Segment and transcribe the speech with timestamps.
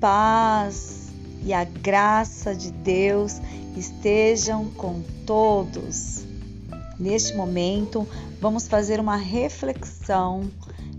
[0.00, 1.12] paz
[1.44, 3.40] e a graça de Deus
[3.76, 6.24] estejam com todos.
[6.98, 8.06] Neste momento,
[8.40, 10.50] vamos fazer uma reflexão,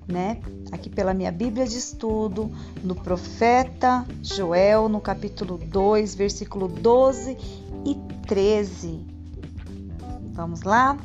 [0.07, 0.39] né?
[0.71, 2.49] Aqui pela minha Bíblia de estudo,
[2.83, 7.37] no profeta Joel, no capítulo 2, versículo 12
[7.85, 7.95] e
[8.27, 9.05] 13.
[10.33, 10.97] Vamos lá?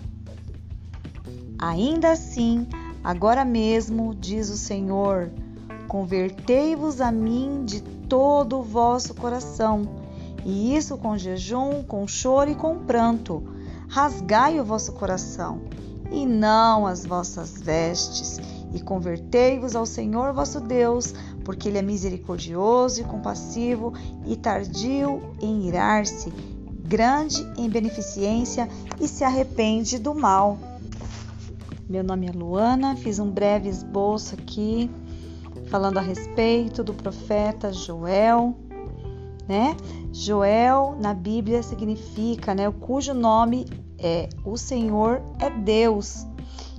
[1.58, 2.66] Ainda assim,
[3.02, 5.30] agora mesmo, diz o Senhor,
[5.86, 9.88] convertei-vos a mim de todo o vosso coração,
[10.44, 13.42] e isso com jejum, com choro e com pranto.
[13.88, 15.62] Rasgai o vosso coração,
[16.10, 18.38] e não as vossas vestes,
[18.74, 23.92] e convertei-vos ao Senhor vosso Deus, porque Ele é misericordioso e compassivo
[24.27, 26.32] e tardio em irar-se,
[26.84, 28.68] grande em beneficência
[29.00, 30.58] e se arrepende do mal.
[31.89, 34.91] Meu nome é Luana, fiz um breve esboço aqui
[35.77, 38.56] falando a respeito do profeta Joel,
[39.46, 39.77] né?
[40.10, 43.66] Joel na Bíblia significa, né, cujo nome
[43.98, 46.27] é o Senhor é Deus.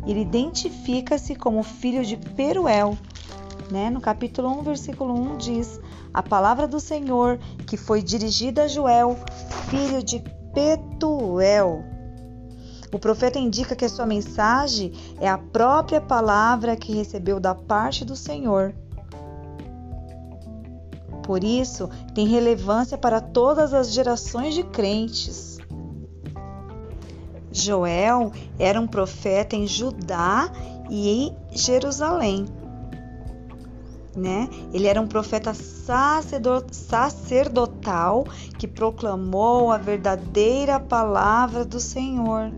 [0.03, 2.97] Ele identifica-se como filho de Peruel,
[3.69, 3.91] né?
[3.91, 5.79] No capítulo 1, versículo 1 diz:
[6.11, 9.15] "A palavra do Senhor que foi dirigida a Joel,
[9.69, 10.23] filho de
[10.55, 11.83] Petuel."
[12.91, 18.03] O profeta indica que a sua mensagem é a própria palavra que recebeu da parte
[18.03, 18.73] do Senhor.
[21.27, 25.57] Por isso, tem relevância para todas as gerações de crentes.
[27.51, 30.49] Joel era um profeta em Judá
[30.89, 32.45] e em Jerusalém.
[34.15, 34.47] Né?
[34.71, 35.53] Ele era um profeta
[36.71, 38.23] sacerdotal
[38.57, 42.53] que proclamou a verdadeira palavra do Senhor.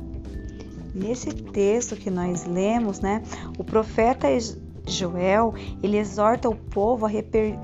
[0.94, 3.24] Nesse texto que nós lemos, né,
[3.58, 4.30] o profeta
[4.86, 7.12] Joel, ele exorta o povo a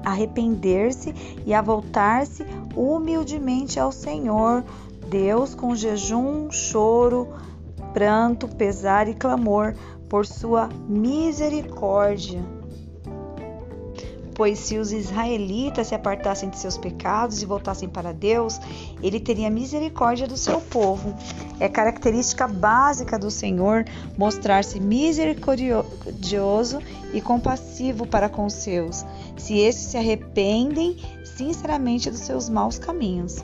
[0.04, 1.14] arrepender-se
[1.46, 2.46] e a voltar-se
[2.76, 4.64] humildemente ao Senhor,
[5.10, 7.28] Deus, com jejum, choro,
[7.94, 9.76] pranto, pesar e clamor
[10.10, 12.55] por sua misericórdia
[14.36, 18.60] pois se os israelitas se apartassem de seus pecados e voltassem para Deus,
[19.02, 21.16] ele teria misericórdia do seu povo.
[21.60, 23.86] É característica básica do Senhor
[24.18, 26.80] mostrar-se misericordioso
[27.14, 29.06] e compassivo para com os seus,
[29.38, 33.44] se esses se arrependem sinceramente dos seus maus caminhos.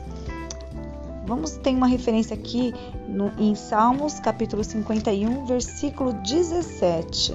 [1.26, 2.74] Vamos ter uma referência aqui
[3.08, 7.34] no, em Salmos capítulo 51, versículo 17.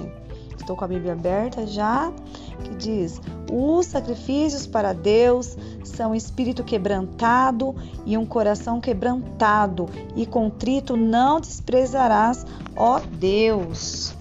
[0.58, 2.12] Estou com a Bíblia aberta já,
[2.58, 3.20] que diz:
[3.50, 7.74] Os sacrifícios para Deus são espírito quebrantado
[8.04, 12.44] e um coração quebrantado, e contrito não desprezarás,
[12.76, 14.17] ó Deus.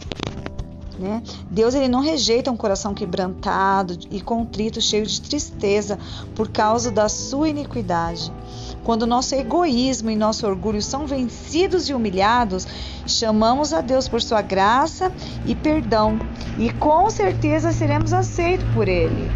[0.99, 1.21] Né?
[1.51, 5.99] Deus ele não rejeita um coração quebrantado e contrito, cheio de tristeza
[6.35, 8.31] por causa da sua iniquidade.
[8.83, 12.65] Quando nosso egoísmo e nosso orgulho são vencidos e humilhados,
[13.05, 15.11] chamamos a Deus por sua graça
[15.45, 16.17] e perdão,
[16.57, 19.29] e com certeza seremos aceitos por ele.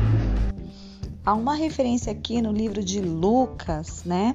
[1.23, 4.33] Há uma referência aqui no livro de Lucas, né?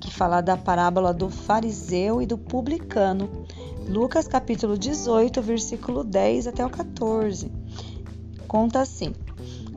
[0.00, 3.28] Que fala da parábola do fariseu e do publicano.
[3.88, 7.52] Lucas capítulo 18, versículo 10 até o 14.
[8.48, 9.14] Conta assim: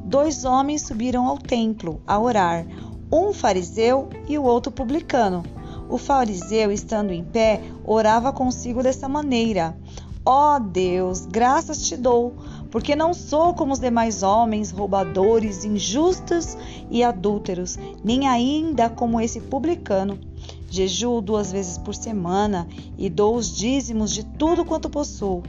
[0.03, 2.66] Dois homens subiram ao templo a orar
[3.12, 5.44] um fariseu e o outro publicano.
[5.88, 9.78] O fariseu, estando em pé, orava consigo dessa maneira:
[10.25, 12.34] Ó oh Deus, graças te dou,
[12.72, 16.58] porque não sou como os demais homens, roubadores, injustos
[16.90, 20.28] e adúlteros, nem ainda como esse publicano.
[20.69, 25.41] Jejuo duas vezes por semana e dou os dízimos de tudo quanto possuo.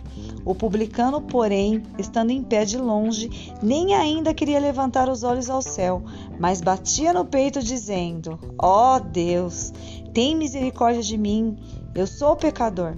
[0.45, 5.61] O publicano, porém, estando em pé de longe, nem ainda queria levantar os olhos ao
[5.61, 6.03] céu,
[6.39, 9.73] mas batia no peito, dizendo: Ó oh Deus,
[10.15, 11.57] tem misericórdia de mim,
[11.95, 12.97] eu sou pecador.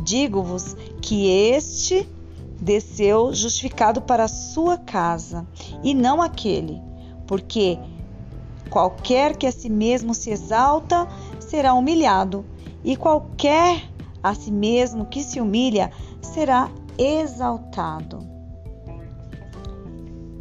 [0.00, 2.06] Digo-vos que este
[2.60, 5.46] desceu justificado para a sua casa,
[5.82, 6.80] e não aquele,
[7.26, 7.78] porque
[8.70, 11.08] Qualquer que a si mesmo se exalta
[11.38, 12.44] será humilhado,
[12.82, 13.90] e qualquer
[14.22, 15.90] a si mesmo que se humilha
[16.20, 18.26] será exaltado.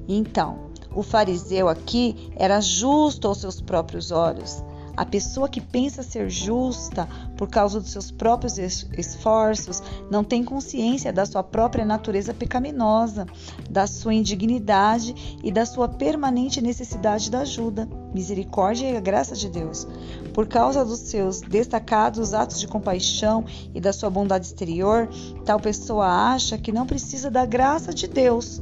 [0.07, 4.63] Então, o fariseu aqui era justo aos seus próprios olhos,
[4.95, 11.11] a pessoa que pensa ser justa por causa dos seus próprios esforços não tem consciência
[11.11, 13.25] da sua própria natureza pecaminosa,
[13.67, 19.49] da sua indignidade e da sua permanente necessidade da ajuda, misericórdia e a graça de
[19.49, 19.87] Deus.
[20.33, 25.09] Por causa dos seus destacados atos de compaixão e da sua bondade exterior,
[25.45, 28.61] tal pessoa acha que não precisa da graça de Deus.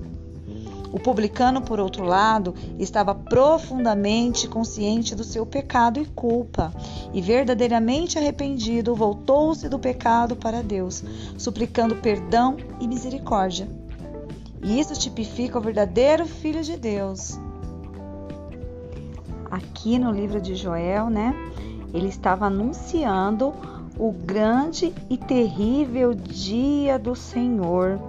[0.94, 6.74] O publicano, por outro lado, estava profundamente consciente do seu pecado e culpa,
[7.14, 11.02] e verdadeiramente arrependido, voltou-se do pecado para Deus,
[11.38, 13.70] suplicando perdão e misericórdia.
[14.62, 17.40] E isso tipifica o verdadeiro Filho de Deus.
[19.52, 21.36] Aqui no livro de Joel, né?
[21.94, 23.54] Ele estava anunciando
[23.98, 28.00] o grande e terrível dia do Senhor.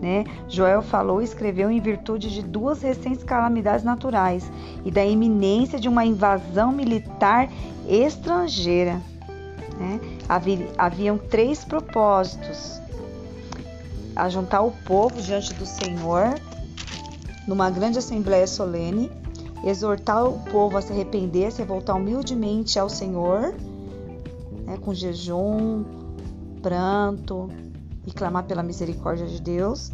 [0.00, 0.24] Né?
[0.48, 4.50] Joel falou e escreveu em virtude de duas recentes calamidades naturais
[4.82, 7.50] e da iminência de uma invasão militar
[7.86, 8.98] estrangeira.
[9.78, 10.00] Né?
[10.78, 12.80] Haviam três propósitos:
[14.16, 16.34] ajuntar o povo diante do Senhor
[17.46, 19.10] numa grande assembleia solene,
[19.64, 23.54] exortar o povo a se arrepender, se voltar humildemente ao Senhor
[24.70, 25.84] né, com jejum,
[26.62, 27.48] pranto
[28.06, 29.90] e clamar pela misericórdia de Deus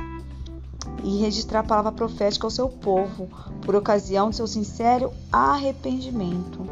[1.02, 3.28] e registrar a palavra profética ao seu povo
[3.62, 6.66] por ocasião do seu sincero arrependimento.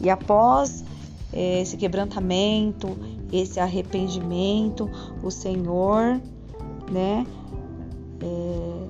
[0.00, 0.84] E após
[1.32, 2.96] eh, esse quebrantamento,
[3.32, 4.90] esse arrependimento,
[5.22, 6.20] o Senhor,
[6.90, 7.26] né,
[8.20, 8.88] é,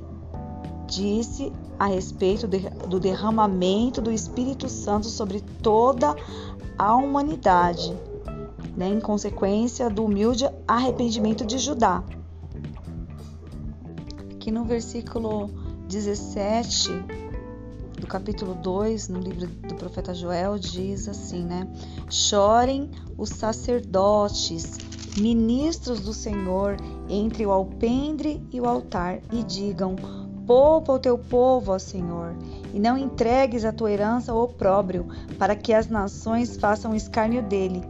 [0.88, 1.52] disse
[1.82, 6.14] a respeito de, do derramamento do Espírito Santo sobre toda
[6.78, 7.92] a humanidade
[8.76, 12.04] né, em consequência do humilde arrependimento de Judá.
[14.36, 15.50] Aqui no versículo
[15.88, 16.90] 17
[17.98, 21.68] do capítulo 2, no livro do profeta Joel, diz assim, né?
[22.08, 24.78] Chorem os sacerdotes,
[25.18, 26.76] ministros do Senhor,
[27.08, 32.34] entre o alpendre e o altar, e digam: Poupa o teu povo, ó Senhor,
[32.74, 35.06] e não entregues a tua herança ao opróbrio,
[35.38, 37.82] para que as nações façam escárnio dele.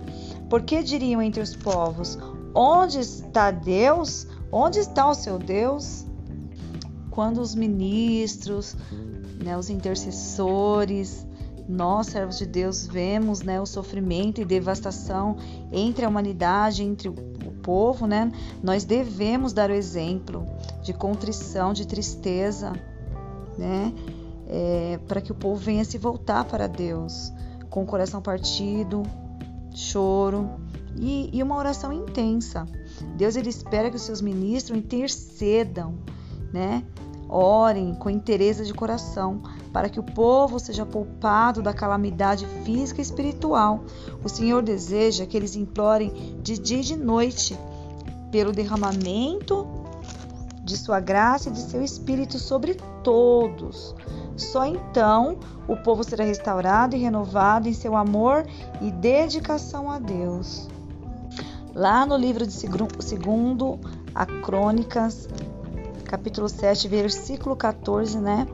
[0.51, 2.19] Porque diriam entre os povos:
[2.55, 4.27] Onde está Deus?
[4.51, 6.05] Onde está o seu Deus?
[7.11, 8.77] Quando os ministros,
[9.43, 11.27] né, os intercessores,
[11.69, 15.37] nós, servos de Deus, vemos né, o sofrimento e devastação
[15.71, 17.15] entre a humanidade, entre o
[17.63, 18.31] povo, né,
[18.63, 20.47] nós devemos dar o exemplo
[20.83, 22.73] de contrição, de tristeza,
[23.57, 23.93] né,
[24.49, 27.33] é, para que o povo venha se voltar para Deus
[27.71, 29.03] com o coração partido,
[29.75, 30.51] choro
[30.97, 32.67] e, e uma oração intensa.
[33.17, 35.95] Deus ele espera que os seus ministros intercedam,
[36.53, 36.85] né?
[37.35, 39.43] Orem com interesse de coração,
[39.73, 43.85] para que o povo seja poupado da calamidade física e espiritual.
[44.23, 46.13] O Senhor deseja que eles implorem
[46.43, 47.59] de dia e de noite
[48.31, 49.67] pelo derramamento
[50.63, 53.95] de sua graça e de seu espírito sobre todos,
[54.37, 55.39] só então
[55.69, 58.47] o povo será restaurado e renovado em seu amor
[58.81, 60.69] e dedicação a Deus.
[61.75, 63.79] Lá no livro de segundo
[64.15, 65.29] a Crônicas,
[66.13, 68.47] capítulo 7, versículo 14, né?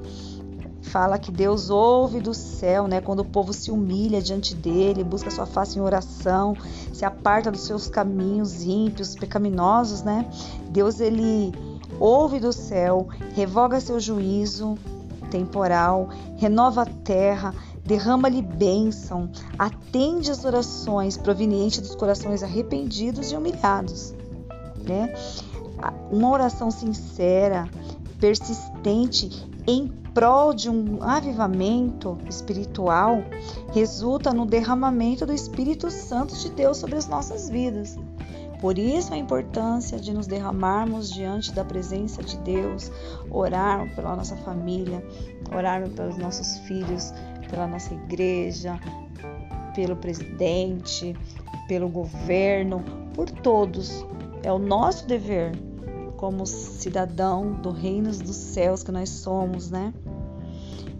[0.81, 3.01] Fala que Deus ouve do céu, né?
[3.01, 6.57] Quando o povo se humilha diante dele, busca sua face em oração,
[6.93, 10.31] se aparta dos seus caminhos ímpios, pecaminosos, né?
[10.71, 11.53] Deus ele
[11.99, 14.79] ouve do céu, revoga seu juízo
[15.29, 17.53] temporal, renova a terra,
[17.85, 19.29] derrama-lhe bênção,
[19.59, 24.15] atende as orações provenientes dos corações arrependidos e humilhados.
[24.87, 25.13] Né?
[26.11, 27.69] Uma oração sincera,
[28.19, 33.23] persistente, em prol de um avivamento espiritual,
[33.73, 37.97] resulta no derramamento do Espírito Santo de Deus sobre as nossas vidas.
[38.61, 42.91] Por isso a importância de nos derramarmos diante da presença de Deus,
[43.31, 45.05] orar pela nossa família,
[45.55, 47.13] orar pelos nossos filhos,
[47.49, 48.81] pela nossa igreja,
[49.75, 51.15] pelo presidente,
[51.69, 52.83] pelo governo,
[53.15, 54.05] por todos.
[54.43, 55.53] É o nosso dever
[56.19, 59.95] como cidadão do reino dos céus que nós somos, né?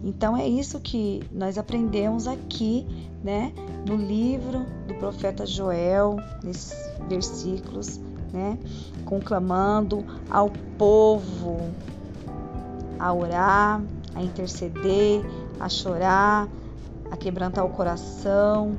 [0.03, 2.87] Então é isso que nós aprendemos aqui,
[3.21, 3.51] né,
[3.85, 6.73] no livro do profeta Joel, nesses
[7.09, 7.99] versículos,
[8.31, 8.57] né,
[9.03, 11.59] conclamando ao povo
[12.97, 13.81] a orar,
[14.15, 15.21] a interceder,
[15.59, 16.47] a chorar,
[17.11, 18.77] a quebrantar o coração,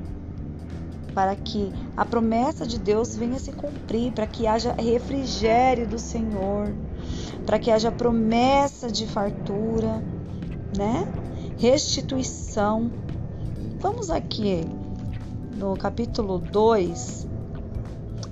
[1.15, 6.73] para que a promessa de Deus venha se cumprir, para que haja refrigério do Senhor,
[7.45, 10.03] para que haja promessa de fartura
[10.77, 11.07] né?
[11.59, 12.91] Restituição.
[13.79, 14.65] Vamos aqui
[15.57, 17.27] no capítulo 2,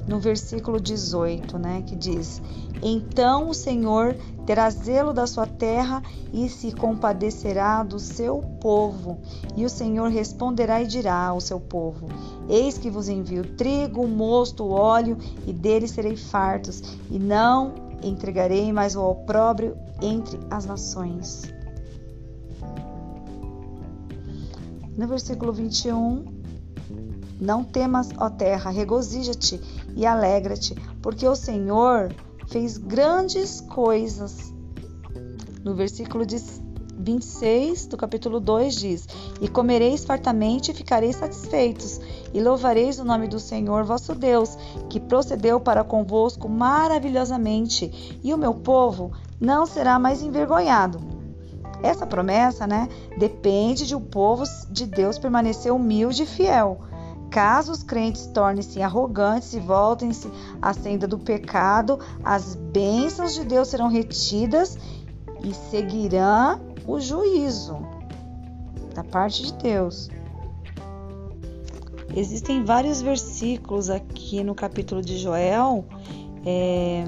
[0.09, 2.41] no versículo 18, né, que diz:
[2.83, 9.19] Então o Senhor terá zelo da sua terra e se compadecerá do seu povo.
[9.55, 12.09] E o Senhor responderá e dirá ao seu povo:
[12.49, 18.97] Eis que vos envio trigo, mosto, óleo, e deles serei fartos, e não entregarei mais
[18.97, 21.53] o opróbrio entre as nações.
[24.97, 26.25] No versículo 21,
[27.41, 29.61] não temas, ó terra, regozija-te
[29.99, 32.15] e alegra-te, porque o Senhor
[32.47, 34.55] fez grandes coisas.
[35.65, 39.09] No versículo 26 do capítulo 2 diz:
[39.41, 42.01] E comereis fartamente e ficareis satisfeitos,
[42.33, 44.57] e louvareis o nome do Senhor vosso Deus,
[44.89, 51.01] que procedeu para convosco maravilhosamente, e o meu povo não será mais envergonhado.
[51.83, 52.89] Essa promessa, né,
[53.19, 56.79] depende de o povo de Deus permanecer humilde e fiel.
[57.31, 60.31] Caso os crentes tornem-se arrogantes e voltem-se
[60.63, 64.79] à senda do pecado, as bênçãos de Deus serão retidas
[65.43, 67.79] e seguirão o juízo
[68.95, 70.09] da parte de Deus.
[72.17, 75.85] Existem vários versículos aqui no capítulo de Joel.
[76.45, 77.05] É,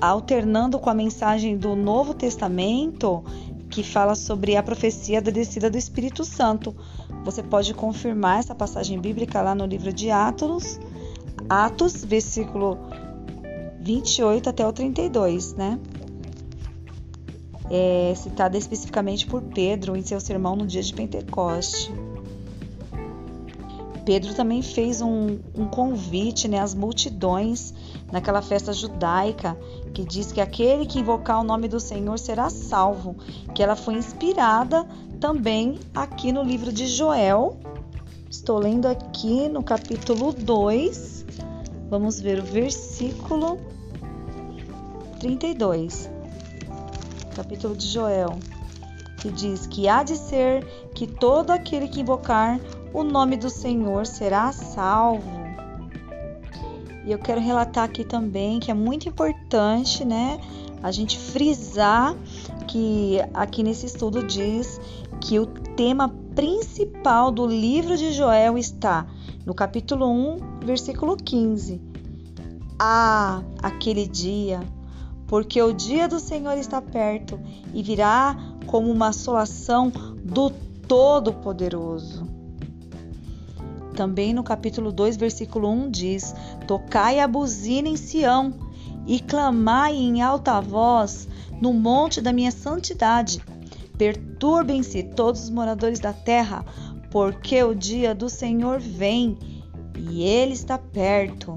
[0.00, 3.24] alternando com a mensagem do Novo Testamento,
[3.70, 6.74] que fala sobre a profecia da descida do Espírito Santo.
[7.26, 10.78] Você pode confirmar essa passagem bíblica lá no livro de Atos,
[11.48, 12.78] Atos, versículo
[13.80, 15.76] 28 até o 32, né?
[17.68, 21.92] É citada especificamente por Pedro em seu sermão no dia de Pentecoste.
[24.06, 27.74] Pedro também fez um, um convite né, às multidões
[28.12, 29.58] naquela festa judaica
[29.92, 33.16] que diz que aquele que invocar o nome do Senhor será salvo,
[33.52, 34.86] que ela foi inspirada
[35.18, 37.58] também aqui no livro de Joel.
[38.30, 41.26] Estou lendo aqui no capítulo 2.
[41.90, 43.58] Vamos ver o versículo
[45.18, 46.08] 32.
[47.34, 48.38] Capítulo de Joel,
[49.18, 52.60] que diz que há de ser que todo aquele que invocar
[52.96, 55.30] o nome do Senhor será salvo.
[57.04, 60.40] E eu quero relatar aqui também que é muito importante, né,
[60.82, 62.16] a gente frisar
[62.66, 64.80] que aqui nesse estudo diz
[65.20, 69.06] que o tema principal do livro de Joel está
[69.44, 71.78] no capítulo 1, versículo 15.
[72.78, 74.60] Ah, aquele dia,
[75.26, 77.38] porque o dia do Senhor está perto
[77.74, 78.34] e virá
[78.66, 79.92] como uma assolação
[80.24, 80.50] do
[80.88, 82.35] Todo-Poderoso.
[83.96, 86.34] Também no capítulo 2, versículo 1 diz:
[86.66, 88.52] Tocai a buzina em Sião
[89.06, 91.26] e clamai em alta voz
[91.62, 93.42] no monte da minha santidade.
[93.96, 96.62] Perturbem-se todos os moradores da terra,
[97.10, 99.38] porque o dia do Senhor vem
[99.98, 101.56] e ele está perto.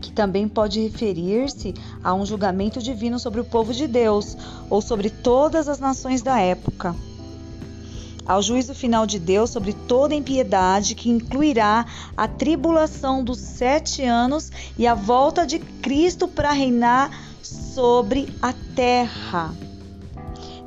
[0.00, 4.34] Que também pode referir-se a um julgamento divino sobre o povo de Deus
[4.70, 6.96] ou sobre todas as nações da época
[8.26, 14.50] ao juízo final de Deus sobre toda impiedade, que incluirá a tribulação dos sete anos
[14.78, 17.10] e a volta de Cristo para reinar
[17.42, 19.54] sobre a terra.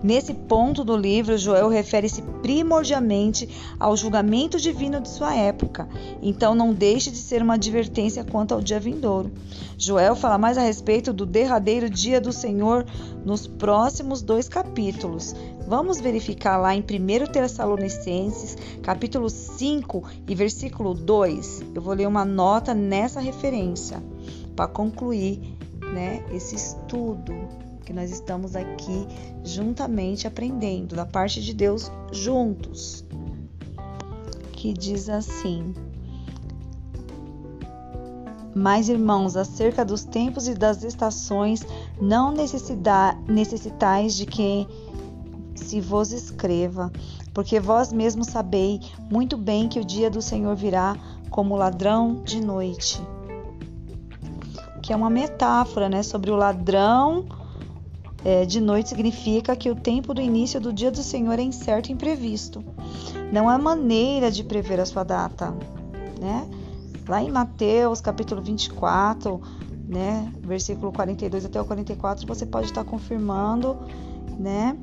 [0.01, 5.89] Nesse ponto do livro, Joel refere-se primordialmente ao julgamento divino de sua época,
[6.21, 9.29] então não deixe de ser uma advertência quanto ao dia vindouro.
[9.77, 12.85] Joel fala mais a respeito do derradeiro dia do Senhor
[13.25, 15.35] nos próximos dois capítulos.
[15.69, 21.65] Vamos verificar lá em 1 Tessalonicenses, capítulo 5 e versículo 2.
[21.75, 24.01] Eu vou ler uma nota nessa referência
[24.55, 25.39] para concluir
[25.93, 27.35] né, esse estudo
[27.85, 29.07] que nós estamos aqui
[29.43, 33.05] juntamente aprendendo da parte de Deus juntos.
[34.53, 35.75] Que diz assim:
[38.55, 41.63] Mas irmãos, acerca dos tempos e das estações,
[42.01, 44.67] não necessitais de que
[45.69, 46.91] se vos escreva,
[47.31, 50.97] porque vós mesmos sabeis muito bem que o dia do Senhor virá
[51.29, 52.99] como ladrão de noite.
[54.81, 57.25] Que é uma metáfora, né, sobre o ladrão
[58.25, 61.89] é, de noite significa que o tempo do início do dia do Senhor é incerto
[61.89, 62.63] e imprevisto.
[63.31, 65.55] Não há maneira de prever a sua data,
[66.19, 66.49] né?
[67.07, 69.39] Lá em Mateus, capítulo 24,
[69.87, 73.77] né, versículo 42 até o 44, você pode estar confirmando,
[74.37, 74.75] né,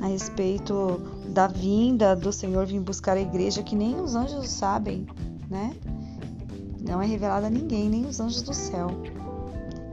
[0.00, 5.06] a respeito da vinda do Senhor vir buscar a igreja que nem os anjos sabem,
[5.48, 5.74] né?
[6.80, 8.88] Não é revelado a ninguém, nem os anjos do céu.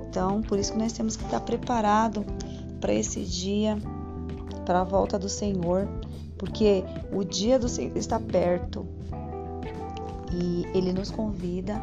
[0.09, 2.25] Então, por isso que nós temos que estar preparado
[2.79, 3.77] para esse dia,
[4.65, 5.87] para a volta do Senhor,
[6.37, 8.85] porque o dia do Senhor está perto
[10.31, 11.81] e ele nos convida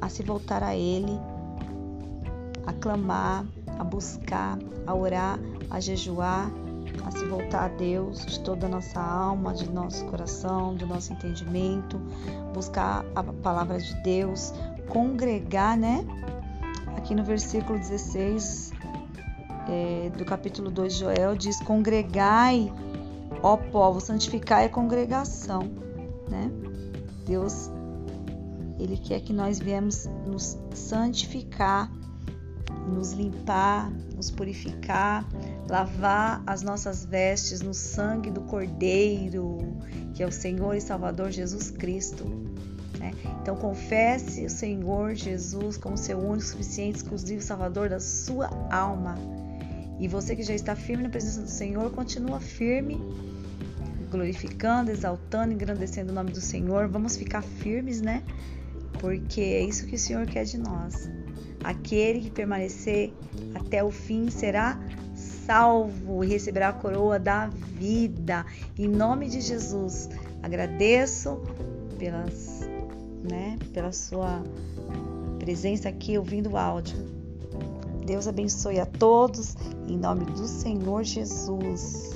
[0.00, 1.18] a se voltar a Ele,
[2.66, 3.44] a clamar,
[3.78, 5.38] a buscar, a orar,
[5.70, 6.50] a jejuar,
[7.04, 11.12] a se voltar a Deus de toda a nossa alma, de nosso coração, do nosso
[11.12, 11.98] entendimento,
[12.54, 14.52] buscar a palavra de Deus,
[14.88, 16.04] congregar, né?
[17.02, 18.72] aqui no versículo 16
[19.68, 22.72] é, do capítulo 2 de Joel, diz: Congregai,
[23.42, 25.62] ó povo, santificai a congregação.
[26.28, 26.50] Né?
[27.26, 27.70] Deus,
[28.78, 31.90] Ele quer que nós viemos nos santificar,
[32.88, 35.26] nos limpar, nos purificar,
[35.68, 39.58] lavar as nossas vestes no sangue do Cordeiro,
[40.14, 42.24] que é o Senhor e Salvador Jesus Cristo.
[42.98, 43.12] Né?
[43.40, 49.16] Então confesse o Senhor Jesus como seu único, suficiente, exclusivo Salvador da sua alma.
[49.98, 53.00] E você que já está firme na presença do Senhor, continua firme,
[54.10, 56.88] glorificando, exaltando, engrandecendo o nome do Senhor.
[56.88, 58.22] Vamos ficar firmes, né?
[58.98, 61.08] Porque é isso que o Senhor quer de nós.
[61.62, 63.12] Aquele que permanecer
[63.54, 64.78] até o fim será
[65.46, 68.44] salvo e receberá a coroa da vida.
[68.78, 70.08] Em nome de Jesus,
[70.42, 71.40] agradeço
[71.98, 72.60] pelas,
[73.22, 74.42] né, pela sua
[75.38, 76.96] presença aqui ouvindo o áudio.
[78.04, 79.54] Deus abençoe a todos
[79.86, 82.10] em nome do Senhor Jesus.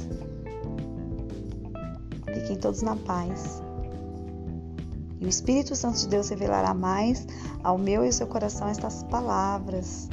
[2.34, 3.62] Fiquem todos na paz.
[5.20, 7.26] E o Espírito Santo de Deus revelará mais
[7.62, 10.08] ao meu e ao seu coração estas palavras